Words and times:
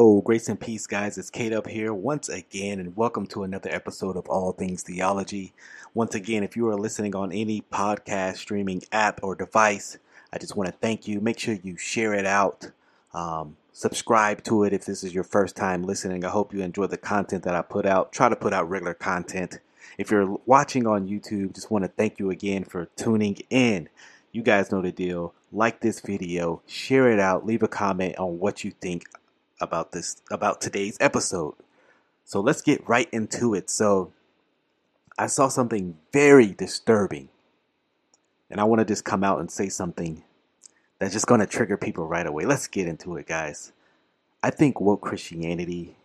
Oh, 0.00 0.20
grace 0.20 0.48
and 0.48 0.60
peace, 0.60 0.86
guys. 0.86 1.18
It's 1.18 1.28
K 1.28 1.48
Dub 1.48 1.66
here 1.66 1.92
once 1.92 2.28
again, 2.28 2.78
and 2.78 2.96
welcome 2.96 3.26
to 3.26 3.42
another 3.42 3.68
episode 3.68 4.16
of 4.16 4.28
All 4.28 4.52
Things 4.52 4.84
Theology. 4.84 5.52
Once 5.92 6.14
again, 6.14 6.44
if 6.44 6.56
you 6.56 6.68
are 6.68 6.76
listening 6.76 7.16
on 7.16 7.32
any 7.32 7.62
podcast 7.62 8.36
streaming 8.36 8.84
app 8.92 9.18
or 9.24 9.34
device, 9.34 9.98
I 10.32 10.38
just 10.38 10.54
want 10.54 10.70
to 10.70 10.76
thank 10.80 11.08
you. 11.08 11.20
Make 11.20 11.40
sure 11.40 11.54
you 11.54 11.76
share 11.76 12.14
it 12.14 12.26
out, 12.26 12.70
um, 13.12 13.56
subscribe 13.72 14.44
to 14.44 14.62
it 14.62 14.72
if 14.72 14.86
this 14.86 15.02
is 15.02 15.12
your 15.12 15.24
first 15.24 15.56
time 15.56 15.82
listening. 15.82 16.24
I 16.24 16.28
hope 16.28 16.54
you 16.54 16.62
enjoy 16.62 16.86
the 16.86 16.96
content 16.96 17.42
that 17.42 17.56
I 17.56 17.62
put 17.62 17.84
out. 17.84 18.12
Try 18.12 18.28
to 18.28 18.36
put 18.36 18.52
out 18.52 18.70
regular 18.70 18.94
content. 18.94 19.58
If 19.98 20.12
you're 20.12 20.38
watching 20.46 20.86
on 20.86 21.08
YouTube, 21.08 21.56
just 21.56 21.72
want 21.72 21.82
to 21.82 21.88
thank 21.88 22.20
you 22.20 22.30
again 22.30 22.62
for 22.62 22.84
tuning 22.94 23.38
in. 23.50 23.88
You 24.30 24.44
guys 24.44 24.70
know 24.70 24.80
the 24.80 24.92
deal. 24.92 25.34
Like 25.50 25.80
this 25.80 25.98
video, 25.98 26.62
share 26.68 27.10
it 27.10 27.18
out, 27.18 27.44
leave 27.44 27.64
a 27.64 27.68
comment 27.68 28.16
on 28.16 28.38
what 28.38 28.62
you 28.62 28.70
think 28.70 29.02
about 29.60 29.92
this 29.92 30.20
about 30.30 30.60
today's 30.60 30.96
episode. 31.00 31.54
So 32.24 32.40
let's 32.40 32.62
get 32.62 32.86
right 32.88 33.08
into 33.12 33.54
it. 33.54 33.70
So 33.70 34.12
I 35.18 35.26
saw 35.26 35.48
something 35.48 35.96
very 36.12 36.52
disturbing. 36.52 37.28
And 38.50 38.60
I 38.60 38.64
want 38.64 38.78
to 38.80 38.84
just 38.84 39.04
come 39.04 39.24
out 39.24 39.40
and 39.40 39.50
say 39.50 39.68
something 39.68 40.22
that's 40.98 41.12
just 41.12 41.26
going 41.26 41.40
to 41.40 41.46
trigger 41.46 41.76
people 41.76 42.06
right 42.06 42.26
away. 42.26 42.44
Let's 42.44 42.66
get 42.66 42.86
into 42.86 43.16
it, 43.16 43.26
guys. 43.26 43.72
I 44.42 44.50
think 44.50 44.80
woke 44.80 45.02
Christianity, 45.02 45.96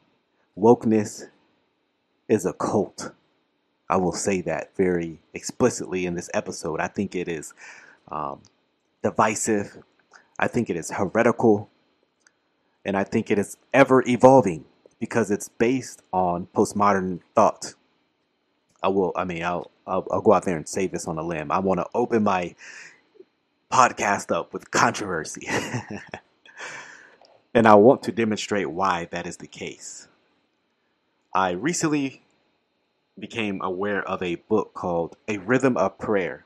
wokeness 0.57 1.29
is 2.27 2.45
a 2.45 2.53
cult. 2.53 3.11
I 3.89 3.97
will 3.97 4.13
say 4.13 4.41
that 4.41 4.75
very 4.75 5.19
explicitly 5.33 6.05
in 6.05 6.15
this 6.15 6.29
episode. 6.33 6.79
I 6.79 6.87
think 6.87 7.15
it 7.15 7.27
is 7.27 7.53
um, 8.11 8.41
divisive. 9.03 9.77
I 10.39 10.47
think 10.47 10.69
it 10.69 10.75
is 10.75 10.89
heretical 10.91 11.69
and 12.85 12.97
I 12.97 13.03
think 13.03 13.31
it 13.31 13.39
is 13.39 13.57
ever 13.73 14.03
evolving 14.07 14.65
because 14.99 15.31
it's 15.31 15.49
based 15.49 16.01
on 16.11 16.47
postmodern 16.55 17.21
thought. 17.35 17.73
I 18.81 18.89
will. 18.89 19.13
I 19.15 19.23
mean, 19.23 19.43
I'll, 19.43 19.71
I'll, 19.87 20.07
I'll 20.11 20.21
go 20.21 20.33
out 20.33 20.45
there 20.45 20.57
and 20.57 20.67
say 20.67 20.87
this 20.87 21.07
on 21.07 21.17
a 21.17 21.23
limb. 21.23 21.51
I 21.51 21.59
want 21.59 21.79
to 21.79 21.87
open 21.93 22.23
my 22.23 22.55
podcast 23.71 24.35
up 24.35 24.53
with 24.53 24.71
controversy, 24.71 25.47
and 27.53 27.67
I 27.67 27.75
want 27.75 28.03
to 28.03 28.11
demonstrate 28.11 28.69
why 28.69 29.07
that 29.11 29.25
is 29.25 29.37
the 29.37 29.47
case. 29.47 30.07
I 31.33 31.51
recently 31.51 32.21
became 33.17 33.61
aware 33.61 34.03
of 34.03 34.21
a 34.21 34.35
book 34.35 34.73
called 34.73 35.15
A 35.27 35.37
Rhythm 35.37 35.77
of 35.77 35.97
Prayer. 35.97 36.45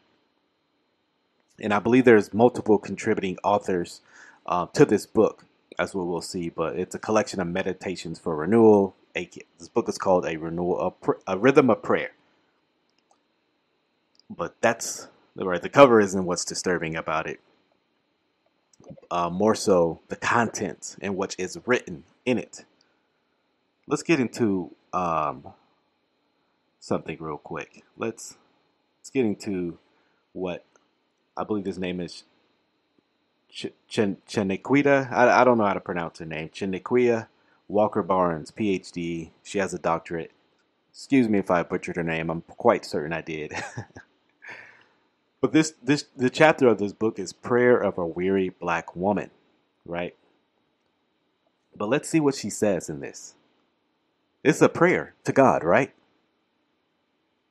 And 1.59 1.73
I 1.73 1.79
believe 1.79 2.05
there's 2.05 2.33
multiple 2.33 2.77
contributing 2.77 3.37
authors 3.43 4.01
uh, 4.45 4.67
to 4.73 4.85
this 4.85 5.05
book 5.05 5.46
as 5.79 5.93
we 5.93 6.03
will 6.03 6.21
see. 6.21 6.49
But 6.49 6.77
it's 6.77 6.95
a 6.95 6.99
collection 6.99 7.39
of 7.39 7.47
meditations 7.47 8.19
for 8.19 8.35
renewal. 8.35 8.95
This 9.15 9.67
book 9.67 9.89
is 9.89 9.97
called 9.97 10.25
a 10.25 10.37
renewal, 10.37 10.95
a, 11.27 11.33
a 11.33 11.37
rhythm 11.37 11.69
of 11.69 11.81
prayer. 11.81 12.11
But 14.29 14.55
that's 14.61 15.07
right. 15.35 15.61
The 15.61 15.69
cover 15.69 15.99
isn't 15.99 16.25
what's 16.25 16.45
disturbing 16.45 16.95
about 16.95 17.27
it. 17.27 17.39
Uh, 19.09 19.29
more 19.29 19.55
so 19.55 20.01
the 20.07 20.15
content 20.15 20.95
and 21.01 21.15
what 21.15 21.35
is 21.37 21.57
written 21.65 22.03
in 22.25 22.37
it. 22.37 22.65
Let's 23.87 24.03
get 24.03 24.19
into 24.19 24.75
um, 24.93 25.47
something 26.79 27.17
real 27.19 27.37
quick. 27.37 27.83
Let's 27.97 28.37
let's 28.99 29.09
get 29.09 29.25
into 29.25 29.77
what 30.33 30.65
I 31.35 31.43
believe 31.43 31.65
his 31.65 31.79
name 31.79 31.99
is 31.99 32.23
Ch-. 33.57 33.73
I, 33.97 35.41
I 35.41 35.43
don't 35.43 35.57
know 35.57 35.65
how 35.65 35.73
to 35.73 35.79
pronounce 35.79 36.19
her 36.19 36.25
name. 36.25 36.49
Chanequa 36.49 37.27
Walker 37.67 38.03
Barnes, 38.03 38.51
PhD. 38.51 39.31
She 39.43 39.57
has 39.57 39.73
a 39.73 39.79
doctorate. 39.79 40.31
Excuse 40.91 41.27
me 41.27 41.39
if 41.39 41.49
I 41.49 41.63
butchered 41.63 41.95
her 41.95 42.03
name. 42.03 42.29
I'm 42.29 42.41
quite 42.41 42.85
certain 42.85 43.13
I 43.13 43.21
did. 43.21 43.53
but 45.41 45.53
this 45.53 45.73
this 45.81 46.05
the 46.15 46.29
chapter 46.29 46.67
of 46.67 46.77
this 46.77 46.93
book 46.93 47.17
is 47.17 47.33
Prayer 47.33 47.77
of 47.77 47.97
a 47.97 48.05
Weary 48.05 48.49
Black 48.49 48.95
Woman, 48.95 49.31
right? 49.85 50.15
But 51.75 51.89
let's 51.89 52.09
see 52.09 52.19
what 52.19 52.35
she 52.35 52.51
says 52.51 52.89
in 52.89 52.99
this. 52.99 53.33
It's 54.43 54.61
a 54.61 54.69
prayer 54.69 55.15
to 55.23 55.31
God, 55.31 55.63
right? 55.63 55.93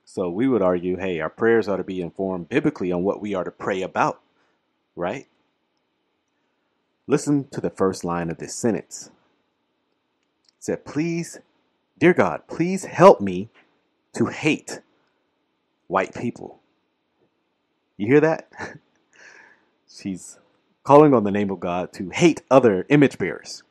So 0.05 0.31
we 0.31 0.47
would 0.47 0.63
argue, 0.63 0.99
hey, 0.99 1.19
our 1.19 1.29
prayers 1.29 1.69
ought 1.69 1.79
to 1.79 1.85
be 1.85 2.01
informed 2.01 2.49
biblically 2.49 2.93
on 2.93 3.03
what 3.03 3.21
we 3.21 3.35
are 3.35 3.45
to 3.45 3.51
pray 3.51 3.83
about, 3.83 4.21
right? 4.95 5.27
Listen 7.07 7.47
to 7.51 7.61
the 7.61 7.71
first 7.71 8.05
line 8.05 8.31
of 8.31 8.39
this 8.39 8.55
sentence. 8.55 9.11
It 10.59 10.65
said, 10.65 10.85
Please, 10.85 11.39
dear 11.99 12.13
God, 12.13 12.43
please 12.49 12.85
help 12.85 13.21
me 13.21 13.49
to 14.15 14.27
hate 14.27 14.81
white 15.87 16.15
people. 16.15 16.61
You 17.97 18.09
hear 18.09 18.21
that? 18.21 18.51
She's 19.89 20.39
calling 20.83 21.15
on 21.15 21.25
the 21.25 21.31
name 21.31 21.51
of 21.51 21.61
God 21.61 21.93
to 21.95 22.11
hate 22.11 22.43
other 22.51 22.87
image 22.89 23.19
bearers. 23.19 23.63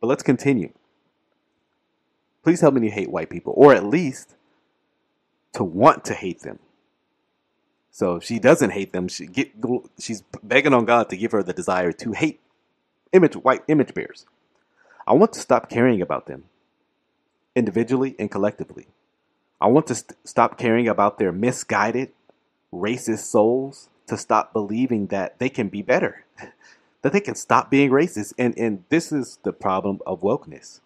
But 0.00 0.08
let's 0.08 0.22
continue. 0.22 0.72
Please 2.44 2.60
help 2.60 2.74
me 2.74 2.82
to 2.82 2.94
hate 2.94 3.10
white 3.10 3.30
people, 3.30 3.54
or 3.56 3.74
at 3.74 3.84
least 3.84 4.36
to 5.54 5.64
want 5.64 6.04
to 6.04 6.14
hate 6.14 6.40
them. 6.42 6.58
So 7.96 8.20
she 8.20 8.38
doesn't 8.38 8.72
hate 8.72 8.92
them, 8.92 9.08
she 9.08 9.24
get, 9.24 9.52
she's 9.98 10.22
begging 10.42 10.74
on 10.74 10.84
God 10.84 11.08
to 11.08 11.16
give 11.16 11.32
her 11.32 11.42
the 11.42 11.54
desire 11.54 11.92
to 11.92 12.12
hate 12.12 12.40
image 13.14 13.36
white 13.36 13.62
image 13.68 13.94
bearers. 13.94 14.26
I 15.06 15.14
want 15.14 15.32
to 15.32 15.40
stop 15.40 15.70
caring 15.70 16.02
about 16.02 16.26
them 16.26 16.44
individually 17.54 18.14
and 18.18 18.30
collectively. 18.30 18.88
I 19.62 19.68
want 19.68 19.86
to 19.86 19.94
st- 19.94 20.18
stop 20.24 20.58
caring 20.58 20.88
about 20.88 21.18
their 21.18 21.32
misguided, 21.32 22.12
racist 22.70 23.30
souls, 23.30 23.88
to 24.08 24.18
stop 24.18 24.52
believing 24.52 25.06
that 25.06 25.38
they 25.38 25.48
can 25.48 25.70
be 25.70 25.80
better, 25.80 26.26
that 27.00 27.14
they 27.14 27.20
can 27.20 27.34
stop 27.34 27.70
being 27.70 27.88
racist. 27.88 28.34
And, 28.36 28.52
and 28.58 28.84
this 28.90 29.10
is 29.10 29.38
the 29.42 29.54
problem 29.54 30.00
of 30.06 30.20
wokeness. 30.20 30.80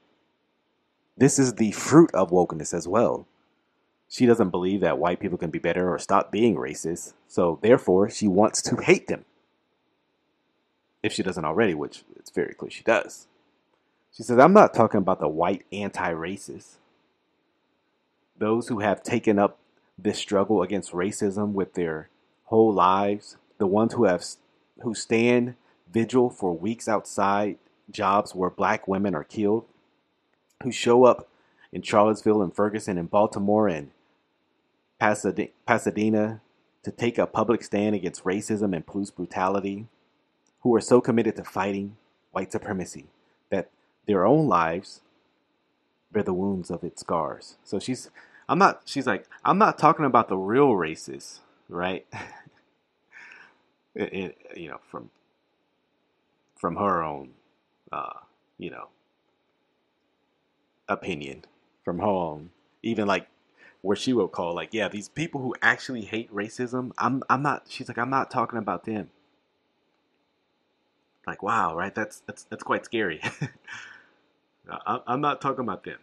This 1.16 1.40
is 1.40 1.54
the 1.54 1.72
fruit 1.72 2.14
of 2.14 2.30
wokeness 2.30 2.72
as 2.72 2.86
well. 2.86 3.26
She 4.10 4.26
doesn't 4.26 4.50
believe 4.50 4.80
that 4.80 4.98
white 4.98 5.20
people 5.20 5.38
can 5.38 5.50
be 5.50 5.60
better 5.60 5.94
or 5.94 5.98
stop 6.00 6.32
being 6.32 6.56
racist, 6.56 7.12
so 7.28 7.60
therefore 7.62 8.10
she 8.10 8.26
wants 8.26 8.60
to 8.62 8.76
hate 8.82 9.06
them. 9.06 9.24
If 11.00 11.12
she 11.12 11.22
doesn't 11.22 11.44
already, 11.44 11.74
which 11.74 12.02
it's 12.16 12.30
very 12.30 12.52
clear 12.52 12.72
she 12.72 12.82
does. 12.82 13.28
She 14.12 14.24
says, 14.24 14.40
I'm 14.40 14.52
not 14.52 14.74
talking 14.74 14.98
about 14.98 15.20
the 15.20 15.28
white 15.28 15.64
anti 15.72 16.12
racists. 16.12 16.78
Those 18.36 18.66
who 18.66 18.80
have 18.80 19.04
taken 19.04 19.38
up 19.38 19.58
this 19.96 20.18
struggle 20.18 20.60
against 20.60 20.90
racism 20.90 21.52
with 21.52 21.74
their 21.74 22.08
whole 22.46 22.74
lives, 22.74 23.36
the 23.58 23.66
ones 23.68 23.94
who 23.94 24.04
have 24.04 24.24
who 24.82 24.92
stand 24.92 25.54
vigil 25.92 26.30
for 26.30 26.52
weeks 26.52 26.88
outside 26.88 27.58
jobs 27.92 28.34
where 28.34 28.50
black 28.50 28.88
women 28.88 29.14
are 29.14 29.22
killed, 29.22 29.66
who 30.64 30.72
show 30.72 31.04
up 31.04 31.28
in 31.72 31.82
Charlottesville 31.82 32.42
and 32.42 32.52
Ferguson 32.52 32.98
and 32.98 33.08
Baltimore 33.08 33.68
and 33.68 33.92
Pasadena 35.00 36.40
to 36.82 36.90
take 36.90 37.18
a 37.18 37.26
public 37.26 37.62
stand 37.62 37.94
against 37.94 38.24
racism 38.24 38.74
and 38.74 38.86
police 38.86 39.10
brutality, 39.10 39.86
who 40.60 40.74
are 40.74 40.80
so 40.80 41.00
committed 41.00 41.36
to 41.36 41.44
fighting 41.44 41.96
white 42.32 42.52
supremacy 42.52 43.06
that 43.50 43.70
their 44.06 44.26
own 44.26 44.46
lives 44.46 45.00
bear 46.12 46.22
the 46.22 46.34
wounds 46.34 46.70
of 46.70 46.84
its 46.84 47.00
scars. 47.00 47.56
So 47.64 47.78
she's, 47.78 48.10
I'm 48.48 48.58
not, 48.58 48.82
she's 48.84 49.06
like, 49.06 49.26
I'm 49.44 49.58
not 49.58 49.78
talking 49.78 50.04
about 50.04 50.28
the 50.28 50.36
real 50.36 50.70
racists, 50.70 51.40
right? 51.68 52.06
it, 53.94 54.12
it, 54.12 54.38
you 54.56 54.68
know, 54.68 54.80
from, 54.90 55.10
from 56.56 56.76
her 56.76 57.02
own, 57.02 57.30
uh, 57.92 58.20
you 58.58 58.70
know, 58.70 58.88
opinion, 60.88 61.44
from 61.84 61.98
her 62.00 62.06
own, 62.06 62.50
even 62.82 63.06
like 63.06 63.28
where 63.82 63.96
she 63.96 64.12
will 64.12 64.28
call 64.28 64.54
like, 64.54 64.74
yeah, 64.74 64.88
these 64.88 65.08
people 65.08 65.40
who 65.42 65.54
actually 65.62 66.02
hate 66.02 66.32
racism, 66.34 66.92
I'm 66.98 67.22
I'm 67.30 67.42
not 67.42 67.66
she's 67.68 67.88
like, 67.88 67.98
I'm 67.98 68.10
not 68.10 68.30
talking 68.30 68.58
about 68.58 68.84
them. 68.84 69.10
Like, 71.26 71.42
wow, 71.42 71.76
right? 71.76 71.94
That's 71.94 72.20
that's 72.26 72.44
that's 72.44 72.62
quite 72.64 72.84
scary. 72.84 73.20
I, 74.70 75.00
I'm 75.06 75.20
not 75.20 75.40
talking 75.40 75.62
about 75.64 75.84
them. 75.84 75.98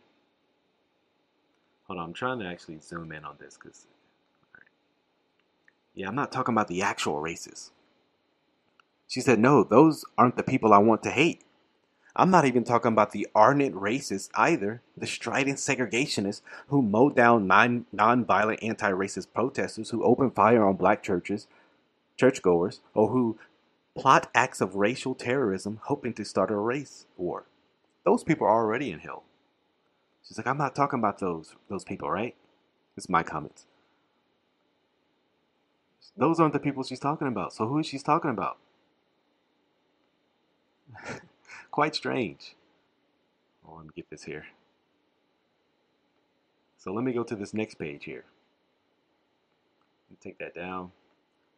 Hold 1.88 2.00
on, 2.00 2.06
I'm 2.08 2.14
trying 2.14 2.40
to 2.40 2.46
actually 2.48 2.80
zoom 2.80 3.12
in 3.12 3.26
on 3.26 3.36
this 3.40 3.58
because, 3.62 3.88
right. 4.56 4.64
yeah, 5.96 6.08
I'm 6.08 6.16
not 6.16 6.32
talking 6.32 6.54
about 6.54 6.68
the 6.70 6.82
actual 6.84 7.20
races. 7.22 7.72
She 9.08 9.22
said, 9.22 9.40
no, 9.40 9.64
those 9.64 10.06
aren't 10.18 10.38
the 10.38 10.44
people 10.44 10.74
I 10.74 10.80
want 10.80 11.04
to 11.04 11.12
hate. 11.12 11.44
I'm 12.18 12.32
not 12.32 12.46
even 12.46 12.64
talking 12.64 12.92
about 12.92 13.12
the 13.12 13.28
ardent 13.36 13.76
racists 13.76 14.30
either, 14.34 14.82
the 14.98 15.06
strident 15.06 15.60
segregationists 15.60 16.42
who 16.68 16.82
mow 16.82 17.12
down 17.12 17.46
non 17.48 18.26
violent 18.26 18.64
anti 18.64 18.92
racist 18.92 19.28
protesters 19.36 19.92
who 19.92 20.04
open 20.04 20.32
fire 20.32 20.66
on 20.66 20.78
black 20.78 21.04
churches, 21.04 21.48
churchgoers, 22.18 22.82
or 22.96 23.10
who 23.10 23.38
plot 23.96 24.32
acts 24.34 24.62
of 24.62 24.76
racial 24.76 25.14
terrorism 25.14 25.80
hoping 25.84 26.14
to 26.14 26.26
start 26.26 26.50
a 26.50 26.56
race 26.56 27.06
war. 27.18 27.46
those 28.04 28.24
people 28.24 28.48
are 28.48 28.64
already 28.64 28.92
in 28.92 29.00
hell. 29.00 29.24
She's 30.24 30.38
like, 30.38 30.48
I'm 30.48 30.58
not 30.58 30.76
talking 30.76 31.00
about 31.00 31.20
those 31.20 31.56
those 31.70 31.84
people, 31.84 32.10
right? 32.10 32.36
It's 32.98 33.10
my 33.10 33.22
comments. 33.22 33.68
Those 36.18 36.40
aren't 36.40 36.54
the 36.54 36.60
people 36.60 36.84
she's 36.84 37.00
talking 37.00 37.28
about. 37.28 37.54
So 37.54 37.68
who 37.68 37.78
is 37.78 37.86
she 37.86 38.00
talking 38.00 38.32
about? 38.32 38.58
Quite 41.78 41.94
strange. 41.94 42.56
Let 43.64 43.86
me 43.86 43.92
get 43.96 44.10
this 44.10 44.24
here. 44.24 44.48
So 46.76 46.92
let 46.92 47.04
me 47.04 47.14
go 47.14 47.22
to 47.22 47.36
this 47.36 47.54
next 47.54 47.76
page 47.76 48.06
here. 48.06 48.24
Take 50.20 50.40
that 50.40 50.56
down. 50.56 50.92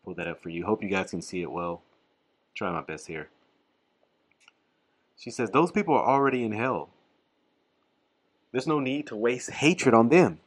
Pull 0.04 0.16
that 0.16 0.28
up 0.28 0.44
for 0.44 0.50
you. 0.50 0.66
Hope 0.66 0.84
you 0.84 0.90
guys 0.90 1.12
can 1.12 1.22
see 1.22 1.42
it 1.42 1.50
well. 1.50 1.84
Try 2.54 2.70
my 2.70 2.82
best 2.82 3.08
here. 3.08 3.30
She 5.16 5.32
says, 5.32 5.52
Those 5.52 5.72
people 5.72 5.94
are 5.94 6.06
already 6.06 6.44
in 6.44 6.52
hell. 6.52 6.90
There's 8.52 8.68
no 8.68 8.82
need 8.82 9.08
to 9.08 9.16
waste 9.16 9.50
hatred 9.50 9.96
on 9.96 10.10
them. 10.10 10.42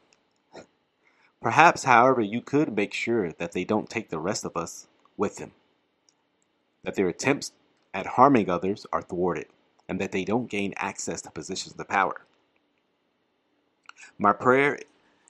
Perhaps, 1.41 1.85
however, 1.85 2.21
you 2.21 2.43
could 2.43 2.77
make 2.77 2.93
sure 2.93 3.33
that 3.33 3.53
they 3.53 3.65
don't 3.65 3.89
take 3.89 4.11
the 4.11 4.19
rest 4.19 4.45
of 4.45 4.55
us 4.55 4.87
with 5.17 5.39
them, 5.39 5.53
that 6.85 6.95
their 6.95 7.09
attempts 7.09 7.53
at 7.95 8.05
harming 8.05 8.51
others 8.51 8.85
are 8.93 9.01
thwarted, 9.01 9.47
and 9.89 10.01
that 10.01 10.13
they 10.13 10.25
don't 10.25 10.51
gain 10.51 10.75
access 10.77 11.23
to 11.23 11.31
positions 11.31 11.75
of 11.79 11.89
power. 11.89 12.23
My 14.19 14.33
prayer 14.33 14.79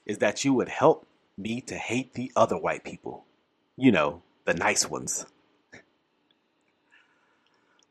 is 0.05 0.19
that 0.19 0.43
you 0.43 0.53
would 0.53 0.69
help 0.69 1.07
me 1.37 1.61
to 1.61 1.75
hate 1.75 2.13
the 2.13 2.31
other 2.35 2.57
white 2.57 2.83
people. 2.83 3.25
You 3.75 3.91
know, 3.91 4.21
the 4.45 4.53
nice 4.53 4.89
ones. 4.89 5.25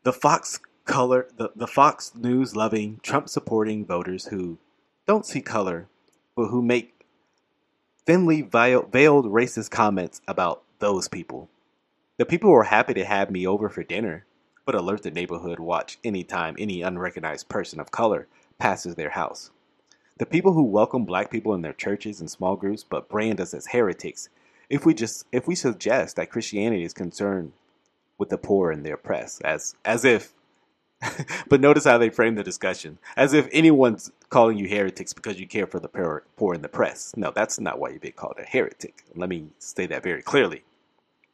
The 0.05 0.13
Fox 0.13 0.61
color 0.85 1.29
the, 1.37 1.51
the 1.55 1.67
Fox 1.67 2.13
News 2.15 2.57
loving, 2.57 3.01
Trump 3.03 3.29
supporting 3.29 3.87
voters 3.87 4.27
who 4.27 4.59
don't 5.07 5.27
see 5.27 5.41
color, 5.41 5.89
but 6.37 6.49
who 6.49 6.63
make 6.63 7.07
thinly 8.05 8.43
veiled 8.43 8.91
racist 8.93 9.71
comments 9.71 10.21
about 10.27 10.63
those 10.81 11.09
people. 11.09 11.49
The 12.19 12.27
people 12.27 12.51
who 12.51 12.57
are 12.57 12.65
happy 12.65 12.95
to 12.95 13.05
have 13.05 13.31
me 13.31 13.47
over 13.47 13.69
for 13.69 13.83
dinner, 13.83 14.25
but 14.65 14.75
alert 14.75 15.03
the 15.03 15.11
neighborhood 15.11 15.59
watch 15.59 15.99
anytime 16.05 16.57
any 16.59 16.83
unrecognized 16.83 17.49
person 17.49 17.81
of 17.81 17.91
color 17.91 18.29
passes 18.59 18.95
their 18.95 19.11
house. 19.11 19.51
The 20.19 20.27
people 20.27 20.53
who 20.53 20.63
welcome 20.65 21.05
black 21.05 21.31
people 21.31 21.55
in 21.55 21.63
their 21.63 21.73
churches 21.73 22.21
and 22.21 22.31
small 22.31 22.57
groups 22.57 22.85
but 22.85 23.09
brand 23.09 23.41
us 23.41 23.55
as 23.55 23.69
heretics 23.69 24.29
if 24.71 24.87
we 24.87 24.95
just 24.95 25.27
if 25.33 25.47
we 25.47 25.55
suggest 25.55 26.17
that 26.17 26.31
Christianity 26.31 26.85
is 26.85 26.95
concerned 26.95 27.53
with 28.19 28.31
the 28.31 28.39
poor 28.39 28.71
and 28.71 28.85
the 28.85 28.93
oppressed 28.93 29.43
as 29.43 29.75
as 29.85 30.05
if 30.05 30.33
but 31.49 31.61
notice 31.61 31.85
how 31.85 31.99
they 31.99 32.11
frame 32.11 32.37
the 32.37 32.45
discussion 32.45 32.99
as 33.17 33.33
if 33.33 33.49
anyone's 33.53 34.13
calling 34.31 34.57
you 34.57 34.69
heretics 34.69 35.13
because 35.13 35.39
you 35.41 35.47
care 35.47 35.67
for 35.67 35.81
the 35.81 35.89
poor, 35.89 36.25
poor 36.37 36.55
and 36.55 36.65
the 36.65 36.69
press. 36.69 37.13
No, 37.17 37.33
that's 37.35 37.61
not 37.61 37.79
why 37.79 37.91
you're 37.91 37.99
being 37.99 38.15
called 38.15 38.37
a 38.39 38.45
heretic. 38.45 39.05
Let 39.15 39.29
me 39.29 39.49
say 39.59 39.87
that 39.87 40.03
very 40.03 40.23
clearly. 40.23 40.63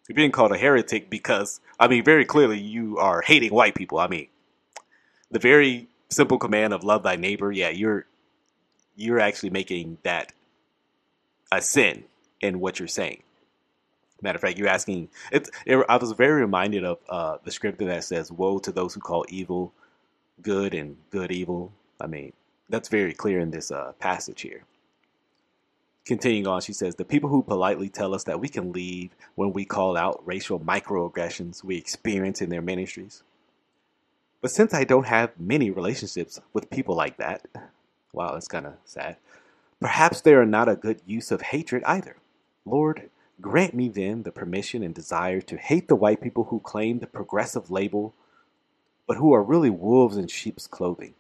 You're 0.09 0.17
being 0.17 0.33
called 0.33 0.53
a 0.53 0.59
heretic 0.59 1.11
because, 1.11 1.61
I 1.79 1.87
mean, 1.87 2.03
very 2.03 2.25
clearly 2.25 2.59
you 2.59 2.99
are 2.99 3.21
hating 3.21 3.53
white 3.53 3.75
people. 3.75 3.99
I 3.99 4.09
mean, 4.09 4.29
the 5.31 5.39
very 5.39 5.89
simple 6.09 6.39
command 6.39 6.73
of 6.73 6.83
love 6.83 7.03
thy 7.03 7.17
neighbor, 7.17 7.53
yeah, 7.53 7.69
you're 7.69 8.07
you're 8.97 9.21
actually 9.21 9.51
making 9.51 9.99
that 10.03 10.33
a 11.53 11.61
sin 11.61 12.05
in 12.41 12.59
what 12.59 12.79
you're 12.79 12.89
saying. 12.89 13.23
Matter 14.21 14.37
of 14.37 14.41
fact, 14.41 14.59
you're 14.59 14.69
asking. 14.69 15.11
It, 15.31 15.49
it, 15.65 15.85
I 15.89 15.97
was 15.97 16.11
very 16.13 16.41
reminded 16.41 16.85
of 16.85 16.99
uh, 17.09 17.37
the 17.45 17.53
scripture 17.53 17.85
that 17.85 18.03
says, 18.03 18.33
"Woe 18.33 18.59
to 18.61 18.73
those 18.73 18.95
who 18.95 19.01
call 19.01 19.25
evil 19.29 19.73
good 20.43 20.75
and 20.75 20.97
good 21.11 21.31
evil." 21.31 21.73
I 22.01 22.07
mean, 22.07 22.33
that's 22.69 22.89
very 22.89 23.13
clear 23.13 23.39
in 23.41 23.51
this 23.51 23.71
uh, 23.71 23.93
passage 24.01 24.41
here. 24.41 24.65
Continuing 26.09 26.49
on, 26.49 26.61
she 26.61 26.73
says, 26.73 26.97
"The 26.97 27.05
people 27.05 27.31
who 27.31 27.43
politely 27.43 27.89
tell 27.89 28.15
us 28.15 28.25
that 28.25 28.41
we 28.41 28.49
can 28.49 28.73
leave 28.73 29.15
when 29.37 29.53
we 29.53 29.65
call 29.65 29.97
out 29.97 30.27
racial 30.27 30.59
microaggressions 30.59 31.63
we 31.63 31.77
experience 31.77 32.43
in 32.43 32.51
their 32.51 32.63
ministries." 32.63 33.23
But 34.41 34.51
since 34.51 34.75
I 34.75 34.83
don't 34.83 35.07
have 35.07 35.39
many 35.39 35.71
relationships 35.71 36.41
with 36.53 36.71
people 36.71 36.97
like 36.97 37.19
that, 37.19 37.47
Wow, 38.13 38.33
that's 38.33 38.49
kind 38.49 38.67
of 38.67 38.75
sad. 38.85 39.17
Perhaps 39.81 40.23
they 40.23 40.35
are 40.35 40.47
not 40.47 40.69
a 40.69 40.77
good 40.77 41.01
use 41.07 41.31
of 41.31 41.43
hatred 41.43 41.85
either. 41.85 42.17
Lord, 42.65 43.11
grant 43.41 43.75
me 43.75 43.89
then 43.89 44.23
the 44.23 44.33
permission 44.33 44.83
and 44.83 44.95
desire 44.95 45.41
to 45.43 45.57
hate 45.57 45.89
the 45.89 45.97
white 45.97 46.21
people 46.21 46.45
who 46.45 46.61
claim 46.61 46.99
the 46.99 47.07
progressive 47.07 47.71
label, 47.71 48.15
but 49.07 49.19
who 49.19 49.33
are 49.33 49.43
really 49.43 49.71
wolves 49.71 50.17
in 50.17 50.27
sheep's 50.27 50.67
clothing. 50.67 51.15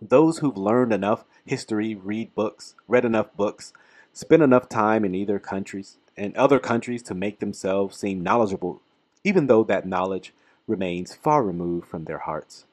Those 0.00 0.38
who've 0.38 0.56
learned 0.56 0.92
enough 0.92 1.24
history, 1.44 1.94
read 1.94 2.34
books, 2.34 2.74
read 2.86 3.04
enough 3.04 3.34
books, 3.36 3.72
spend 4.12 4.42
enough 4.42 4.68
time 4.68 5.04
in 5.04 5.14
either 5.14 5.38
countries 5.38 5.96
and 6.16 6.36
other 6.36 6.58
countries 6.58 7.02
to 7.04 7.14
make 7.14 7.40
themselves 7.40 7.98
seem 7.98 8.22
knowledgeable, 8.22 8.80
even 9.24 9.46
though 9.46 9.64
that 9.64 9.86
knowledge 9.86 10.32
remains 10.66 11.14
far 11.14 11.42
removed 11.42 11.86
from 11.86 12.04
their 12.04 12.18
hearts. 12.18 12.66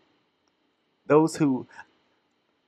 Those 1.05 1.37
who 1.37 1.67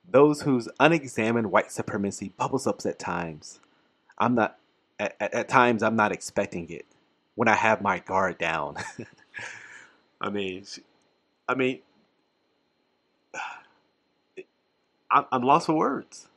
those 0.07 0.41
whose 0.41 0.69
unexamined 0.79 1.51
white 1.51 1.71
supremacy 1.71 2.29
bubbles 2.37 2.67
up 2.67 2.85
at 2.85 2.99
times. 2.99 3.59
I'm 4.17 4.35
not 4.35 4.57
at, 4.99 5.15
at, 5.19 5.33
at 5.33 5.49
times 5.49 5.83
I'm 5.83 5.95
not 5.95 6.11
expecting 6.11 6.69
it 6.69 6.85
when 7.35 7.47
I 7.47 7.55
have 7.55 7.81
my 7.81 7.99
guard 7.99 8.37
down. 8.37 8.77
I 10.21 10.29
mean, 10.29 10.65
I 11.47 11.55
mean, 11.55 11.79
I'm, 15.31 15.43
lost 15.43 15.67
for 15.67 15.73
words. 15.73 16.27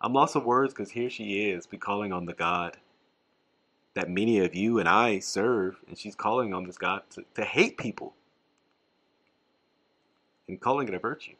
I'm 0.00 0.12
lost 0.12 0.34
for 0.34 0.40
words 0.40 0.72
because 0.72 0.92
here 0.92 1.10
she 1.10 1.48
is, 1.48 1.66
be 1.66 1.76
calling 1.76 2.12
on 2.12 2.26
the 2.26 2.32
God 2.32 2.76
that 3.94 4.08
many 4.08 4.38
of 4.38 4.54
you 4.54 4.78
and 4.78 4.88
I 4.88 5.18
serve, 5.18 5.76
and 5.88 5.98
she's 5.98 6.14
calling 6.14 6.54
on 6.54 6.64
this 6.64 6.78
God 6.78 7.02
to, 7.10 7.24
to 7.34 7.44
hate 7.44 7.76
people 7.76 8.14
and 10.48 10.60
calling 10.60 10.88
it 10.88 10.94
a 10.94 10.98
virtue. 10.98 11.34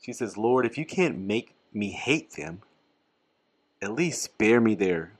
She 0.00 0.12
says, 0.12 0.36
Lord, 0.36 0.64
if 0.64 0.78
you 0.78 0.86
can't 0.86 1.18
make 1.18 1.54
me 1.72 1.90
hate 1.90 2.32
them, 2.32 2.62
at 3.80 3.92
least 3.92 4.22
spare 4.22 4.60
me 4.60 4.74
their 4.74 5.12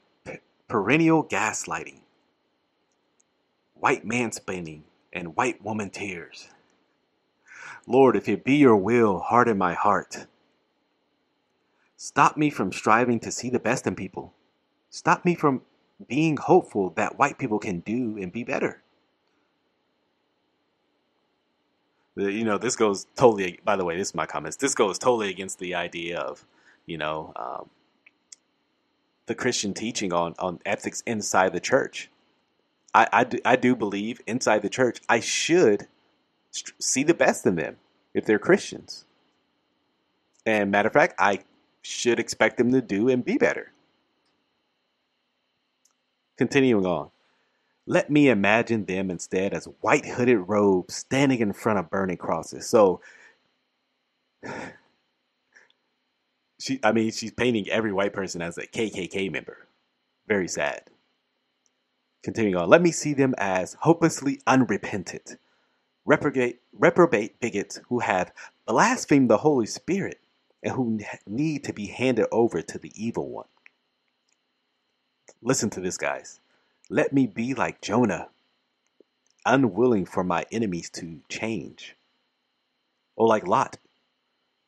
perennial 0.69 1.25
gaslighting, 1.25 2.01
white 3.75 4.07
mansplaining, 4.07 4.83
and 5.13 5.37
white 5.37 5.63
woman 5.63 5.91
tears. 5.91 6.49
Lord, 7.87 8.17
if 8.17 8.29
it 8.29 8.45
be 8.45 8.57
your 8.57 8.77
will, 8.77 9.19
harden 9.19 9.59
my 9.59 9.75
heart. 9.75 10.27
Stop 11.97 12.37
me 12.37 12.51
from 12.51 12.73
striving 12.73 13.21
to 13.21 13.31
see 13.31 13.51
the 13.51 13.59
best 13.59 13.87
in 13.87 13.95
people. 13.95 14.35
Stop 14.91 15.25
me 15.25 15.35
from 15.35 15.63
being 16.09 16.37
hopeful 16.37 16.91
that 16.91 17.19
white 17.19 17.39
people 17.39 17.59
can 17.59 17.81
do 17.81 18.17
and 18.21 18.33
be 18.33 18.45
better. 18.45 18.83
you 22.17 22.45
know, 22.45 22.59
this 22.59 22.77
goes 22.77 23.07
totally. 23.17 23.59
By 23.65 23.77
the 23.77 23.85
way, 23.85 23.97
this 23.97 24.09
is 24.09 24.15
my 24.15 24.27
comments. 24.27 24.57
This 24.57 24.75
goes 24.75 24.99
totally 24.99 25.31
against 25.31 25.59
the 25.59 25.75
idea 25.75 26.19
of, 26.19 26.45
you 26.87 26.99
know, 26.99 27.33
um, 27.37 27.71
the 29.27 29.35
Christian 29.35 29.73
teaching 29.73 30.13
on 30.13 30.35
on 30.39 30.61
ethics 30.67 31.03
inside 31.07 31.53
the 31.53 31.61
church. 31.61 32.11
I 32.95 33.09
I 33.13 33.25
do, 33.25 33.39
I 33.45 33.57
do 33.57 33.75
believe 33.75 34.21
inside 34.27 34.63
the 34.63 34.69
church 34.69 35.01
I 35.09 35.21
should 35.21 35.87
see 36.79 37.03
the 37.03 37.15
best 37.15 37.47
in 37.47 37.57
them 37.57 37.77
if 38.15 38.25
they're 38.25 38.39
Christians. 38.39 39.05
And 40.45 40.71
matter 40.71 40.89
of 40.89 40.93
fact, 40.93 41.15
I 41.19 41.41
should 41.83 42.19
expect 42.19 42.59
them 42.59 42.73
to 42.73 42.81
do 42.81 43.09
and 43.09 43.25
be 43.25 43.39
better. 43.39 43.73
Continuing 46.37 46.87
on. 46.87 47.11
Let 47.87 48.11
me 48.11 48.29
imagine 48.29 48.85
them 48.85 49.11
instead 49.11 49.53
as 49.53 49.67
white 49.81 50.07
hooded 50.07 50.49
robes 50.49 50.95
standing 50.95 51.41
in 51.41 51.53
front 51.53 51.81
of 51.81 51.91
burning 51.91 52.17
crosses. 52.17 52.69
So 52.69 53.01
she 56.59 56.79
I 56.83 56.93
mean 56.93 57.11
she's 57.11 57.33
painting 57.33 57.69
every 57.69 57.93
white 57.93 58.13
person 58.13 58.41
as 58.41 58.57
a 58.57 58.67
KKK 58.67 59.33
member. 59.33 59.67
Very 60.29 60.49
sad. 60.49 60.83
Continuing 62.23 62.57
on, 62.57 62.69
let 62.69 62.83
me 62.83 62.93
see 62.93 63.15
them 63.15 63.35
as 63.37 63.75
hopelessly 63.81 64.41
unrepentant, 64.47 65.37
reprobate, 66.05 66.61
reprobate 66.73 67.41
bigots 67.41 67.81
who 67.89 68.01
have 68.01 68.33
blasphemed 68.67 69.31
the 69.31 69.39
Holy 69.39 69.67
Spirit 69.67 70.21
and 70.63 70.73
who 70.75 71.01
need 71.27 71.65
to 71.65 71.73
be 71.73 71.87
handed 71.87 72.27
over 72.31 72.63
to 72.63 72.79
the 72.79 72.93
evil 72.95 73.29
one. 73.29 73.47
Listen 75.43 75.71
to 75.71 75.81
this, 75.81 75.97
guys. 75.97 76.41
Let 76.89 77.13
me 77.13 77.27
be 77.27 77.55
like 77.55 77.81
Jonah, 77.81 78.29
unwilling 79.45 80.07
for 80.07 80.23
my 80.23 80.45
enemies 80.53 80.91
to 80.91 81.21
change. 81.29 81.97
Or 83.17 83.27
like 83.27 83.47
Lot, 83.47 83.79